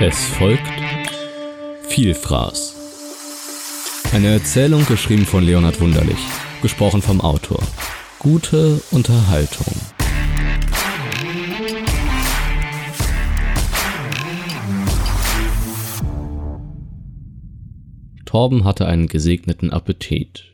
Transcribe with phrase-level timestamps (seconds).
[0.00, 0.62] Es folgt
[1.88, 2.74] Vielfraß.
[4.14, 6.18] Eine Erzählung geschrieben von Leonhard Wunderlich,
[6.62, 7.62] gesprochen vom Autor.
[8.18, 9.66] Gute Unterhaltung.
[18.24, 20.44] Torben hatte einen gesegneten Appetit.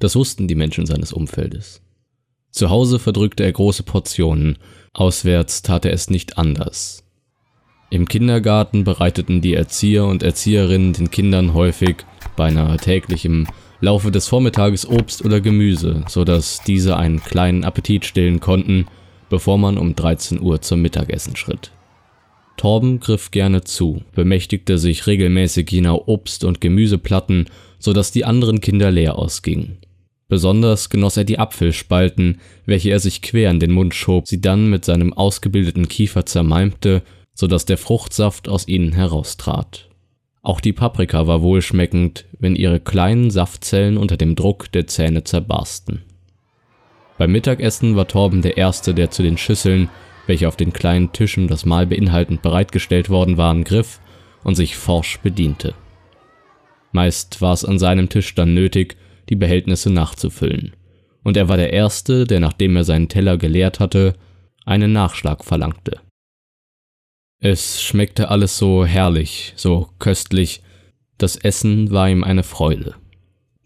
[0.00, 1.80] Das wussten die Menschen seines Umfeldes.
[2.50, 4.58] Zu Hause verdrückte er große Portionen,
[4.92, 7.05] auswärts tat er es nicht anders.
[7.88, 11.96] Im Kindergarten bereiteten die Erzieher und Erzieherinnen den Kindern häufig,
[12.34, 13.46] beinahe täglich im
[13.80, 18.86] Laufe des Vormittages Obst oder Gemüse, so dass diese einen kleinen Appetit stillen konnten,
[19.28, 21.70] bevor man um 13 Uhr zum Mittagessen schritt.
[22.56, 27.46] Torben griff gerne zu, bemächtigte sich regelmäßig jener Obst- und Gemüseplatten,
[27.78, 29.78] so dass die anderen Kinder leer ausgingen.
[30.28, 34.70] Besonders genoss er die Apfelspalten, welche er sich quer in den Mund schob, sie dann
[34.70, 37.02] mit seinem ausgebildeten Kiefer zermalmte
[37.36, 39.88] so dass der Fruchtsaft aus ihnen heraustrat.
[40.42, 46.02] Auch die Paprika war wohlschmeckend, wenn ihre kleinen Saftzellen unter dem Druck der Zähne zerbarsten.
[47.18, 49.90] Beim Mittagessen war Torben der Erste, der zu den Schüsseln,
[50.26, 54.00] welche auf den kleinen Tischen das Mahl beinhaltend bereitgestellt worden waren, griff
[54.42, 55.74] und sich forsch bediente.
[56.92, 58.96] Meist war es an seinem Tisch dann nötig,
[59.28, 60.74] die Behältnisse nachzufüllen,
[61.22, 64.14] und er war der Erste, der nachdem er seinen Teller geleert hatte,
[64.64, 66.00] einen Nachschlag verlangte.
[67.48, 70.62] Es schmeckte alles so herrlich, so köstlich,
[71.16, 72.96] das Essen war ihm eine Freude.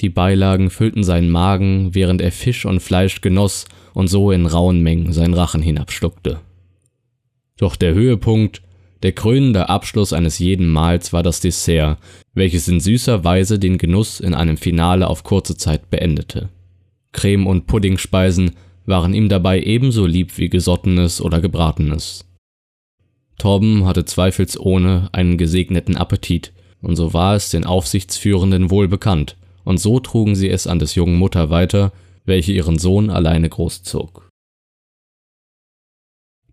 [0.00, 4.82] Die Beilagen füllten seinen Magen, während er Fisch und Fleisch genoss und so in rauen
[4.82, 6.40] Mengen seinen Rachen hinabschluckte.
[7.56, 8.62] Doch der Höhepunkt,
[9.04, 11.98] der krönende Abschluss eines jeden Mahls war das Dessert,
[12.34, 16.48] welches in süßer Weise den Genuss in einem Finale auf kurze Zeit beendete.
[17.12, 22.27] Creme- und Puddingspeisen waren ihm dabei ebenso lieb wie gesottenes oder gebratenes.
[23.38, 29.78] Torben hatte zweifelsohne einen gesegneten Appetit, und so war es den Aufsichtsführenden wohl bekannt, und
[29.78, 31.92] so trugen sie es an des jungen Mutter weiter,
[32.24, 34.28] welche ihren Sohn alleine großzog.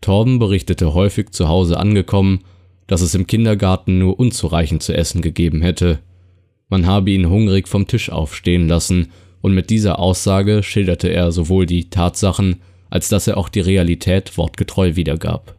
[0.00, 2.40] Torben berichtete häufig zu Hause angekommen,
[2.86, 6.00] dass es im Kindergarten nur unzureichend zu essen gegeben hätte.
[6.68, 11.66] Man habe ihn hungrig vom Tisch aufstehen lassen, und mit dieser Aussage schilderte er sowohl
[11.66, 15.54] die Tatsachen, als dass er auch die Realität wortgetreu wiedergab.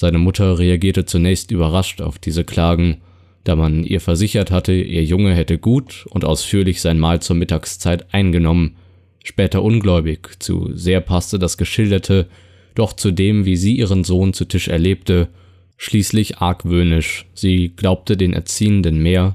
[0.00, 2.98] Seine Mutter reagierte zunächst überrascht auf diese Klagen,
[3.42, 8.14] da man ihr versichert hatte, ihr Junge hätte gut und ausführlich sein Mahl zur Mittagszeit
[8.14, 8.76] eingenommen,
[9.24, 12.28] später ungläubig, zu sehr passte das Geschilderte,
[12.76, 15.30] doch zu dem, wie sie ihren Sohn zu Tisch erlebte,
[15.76, 19.34] schließlich argwöhnisch, sie glaubte den Erziehenden mehr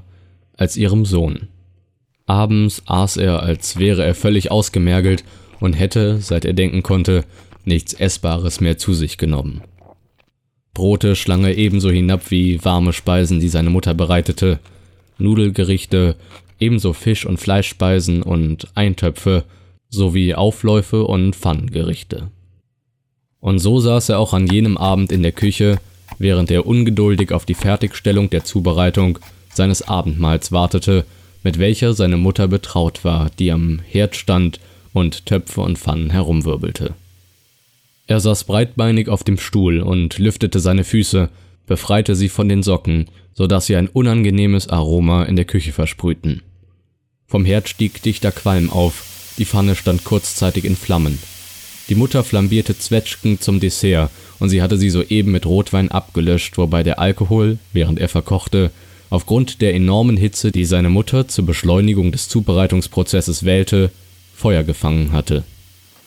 [0.56, 1.48] als ihrem Sohn.
[2.24, 5.24] Abends aß er, als wäre er völlig ausgemergelt
[5.60, 7.26] und hätte, seit er denken konnte,
[7.66, 9.60] nichts Essbares mehr zu sich genommen.
[10.74, 14.58] Brote schlang er ebenso hinab wie warme Speisen, die seine Mutter bereitete,
[15.18, 16.16] Nudelgerichte,
[16.58, 19.44] ebenso Fisch- und Fleischspeisen und Eintöpfe
[19.88, 22.28] sowie Aufläufe und Pfannengerichte.
[23.40, 25.78] Und so saß er auch an jenem Abend in der Küche,
[26.18, 29.18] während er ungeduldig auf die Fertigstellung der Zubereitung
[29.52, 31.04] seines Abendmahls wartete,
[31.42, 34.58] mit welcher seine Mutter betraut war, die am Herd stand
[34.92, 36.94] und Töpfe und Pfannen herumwirbelte.
[38.06, 41.30] Er saß breitbeinig auf dem Stuhl und lüftete seine Füße,
[41.66, 46.42] befreite sie von den Socken, so dass sie ein unangenehmes Aroma in der Küche versprühten.
[47.26, 51.18] Vom Herd stieg dichter Qualm auf, die Pfanne stand kurzzeitig in Flammen.
[51.88, 56.82] Die Mutter flambierte Zwetschgen zum Dessert und sie hatte sie soeben mit Rotwein abgelöscht, wobei
[56.82, 58.70] der Alkohol, während er verkochte,
[59.08, 63.90] aufgrund der enormen Hitze, die seine Mutter zur Beschleunigung des Zubereitungsprozesses wählte,
[64.34, 65.44] Feuer gefangen hatte.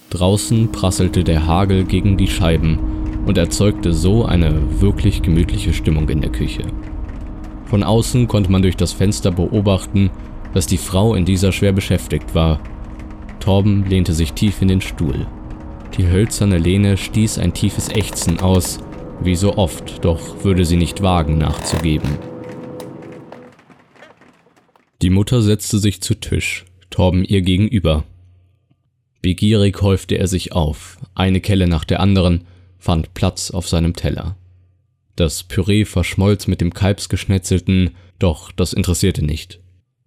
[0.10, 2.80] Draußen prasselte der Hagel gegen die Scheiben
[3.26, 6.64] und erzeugte so eine wirklich gemütliche Stimmung in der Küche.
[7.66, 10.10] Von außen konnte man durch das Fenster beobachten,
[10.54, 12.62] dass die Frau in dieser schwer beschäftigt war.
[13.42, 15.28] Torben lehnte sich tief in den Stuhl.
[15.98, 18.80] Die hölzerne Lehne stieß ein tiefes Ächzen aus,
[19.22, 22.18] wie so oft, doch würde sie nicht wagen nachzugeben.
[25.02, 28.06] Die Mutter setzte sich zu Tisch, Torben ihr gegenüber.
[29.28, 32.46] Begierig häufte er sich auf, eine Kelle nach der anderen,
[32.80, 34.38] fand Platz auf seinem Teller.
[35.18, 37.90] Das Püree verschmolz mit dem Kalbsgeschnetzelten,
[38.20, 39.60] doch das interessierte nicht.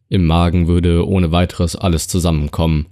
[0.08, 2.86] Im Magen würde ohne weiteres alles zusammenkommen.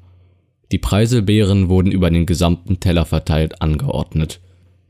[0.71, 4.41] Die Preiselbeeren wurden über den gesamten Teller verteilt angeordnet.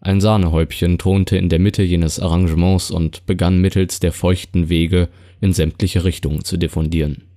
[0.00, 5.08] Ein Sahnehäubchen thronte in der Mitte jenes Arrangements und begann mittels der feuchten Wege
[5.40, 7.28] in sämtliche Richtungen zu diffundieren.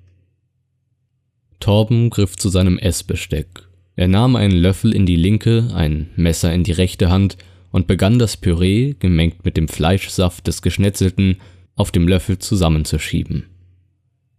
[1.59, 6.63] Torben griff zu seinem Essbesteck er nahm einen Löffel in die linke, ein Messer in
[6.63, 7.38] die rechte Hand
[7.71, 11.38] und begann das Püree, gemengt mit dem Fleischsaft des Geschnetzelten,
[11.75, 13.45] auf dem Löffel zusammenzuschieben.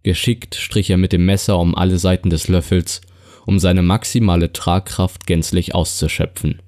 [0.03, 3.01] Geschickt strich er mit dem Messer um alle Seiten des Löffels,
[3.45, 6.61] um seine maximale Tragkraft gänzlich auszuschöpfen.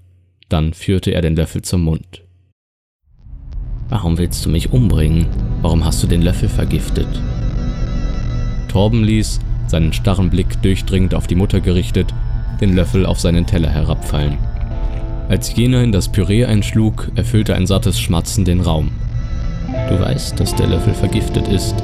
[0.49, 2.23] Dann führte er den Löffel zum Mund.
[3.89, 5.27] Warum willst du mich umbringen?
[5.61, 7.07] Warum hast du den Löffel vergiftet?
[8.67, 12.13] Torben ließ, seinen starren Blick durchdringend auf die Mutter gerichtet,
[12.61, 14.37] den Löffel auf seinen Teller herabfallen.
[15.27, 18.91] Als jener in das Püree einschlug, erfüllte ein sattes Schmatzen den Raum.
[19.89, 21.75] Du weißt, dass der Löffel vergiftet ist.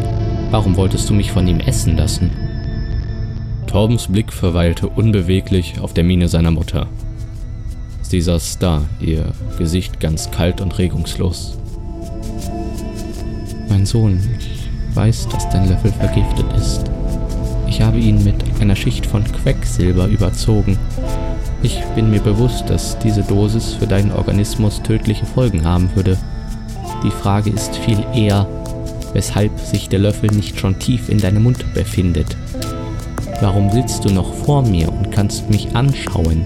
[0.52, 2.30] Warum wolltest du mich von ihm essen lassen?
[3.66, 6.88] Torbens Blick verweilte unbeweglich auf der Miene seiner Mutter.
[8.02, 11.58] Sie saß da, ihr Gesicht ganz kalt und regungslos.
[13.70, 16.91] Mein Sohn, ich weiß, dass dein Löffel vergiftet ist.
[17.72, 20.78] Ich habe ihn mit einer Schicht von Quecksilber überzogen.
[21.64, 26.18] Ich bin mir bewusst, dass diese Dosis für deinen Organismus tödliche Folgen haben würde.
[27.02, 28.46] Die Frage ist viel eher,
[29.14, 32.36] weshalb sich der Löffel nicht schon tief in deinem Mund befindet.
[33.40, 36.46] Warum sitzt du noch vor mir und kannst mich anschauen?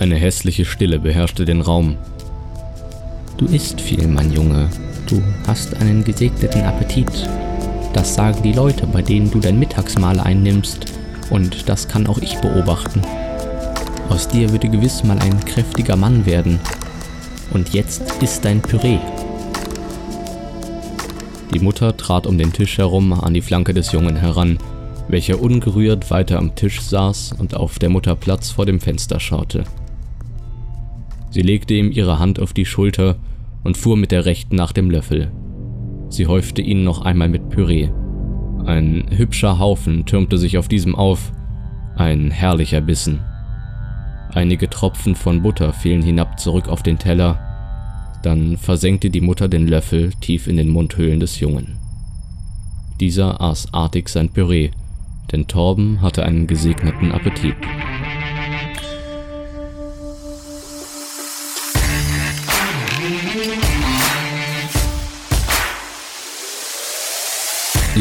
[0.00, 1.96] Eine hässliche Stille beherrschte den Raum.
[3.38, 4.68] Du isst viel, mein Junge.
[5.06, 7.26] Du hast einen gesegneten Appetit.
[7.94, 10.92] Das sagen die Leute, bei denen du dein Mittagsmahl einnimmst,
[11.30, 13.00] und das kann auch ich beobachten.
[14.08, 16.58] Aus dir würde gewiss mal ein kräftiger Mann werden.
[17.52, 18.98] Und jetzt ist dein Püree.
[21.54, 24.58] Die Mutter trat um den Tisch herum an die Flanke des Jungen heran,
[25.06, 29.62] welcher ungerührt weiter am Tisch saß und auf der Mutter Platz vor dem Fenster schaute.
[31.30, 33.16] Sie legte ihm ihre Hand auf die Schulter
[33.62, 35.30] und fuhr mit der rechten nach dem Löffel.
[36.08, 37.88] Sie häufte ihn noch einmal mit Püree.
[38.64, 41.32] Ein hübscher Haufen türmte sich auf diesem auf,
[41.96, 43.20] ein herrlicher Bissen.
[44.32, 47.38] Einige Tropfen von Butter fielen hinab zurück auf den Teller,
[48.22, 51.78] dann versenkte die Mutter den Löffel tief in den Mundhöhlen des Jungen.
[53.00, 54.70] Dieser aß artig sein Püree,
[55.30, 57.56] denn Torben hatte einen gesegneten Appetit.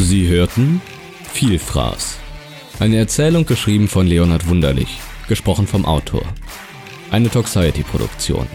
[0.03, 0.81] Sie hörten
[1.31, 2.17] Vielfraß.
[2.81, 6.23] Eine Erzählung geschrieben von Leonhard Wunderlich gesprochen vom Autor.
[7.09, 8.45] Eine Toxiety-Produktion.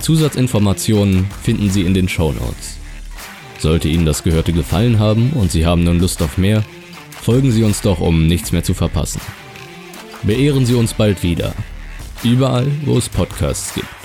[0.00, 2.78] Zusatzinformationen finden Sie in den Show Notes.
[3.58, 6.64] Sollte Ihnen das Gehörte gefallen haben und Sie haben nun Lust auf mehr,
[7.20, 9.20] folgen Sie uns doch, um nichts mehr zu verpassen.
[10.22, 11.52] Beehren Sie uns bald wieder.
[12.22, 14.01] Überall, wo es Podcasts gibt.